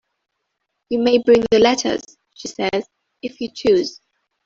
[0.89, 2.01] "You may bring the letters,"
[2.33, 2.89] she says,
[3.21, 4.01] "if you choose."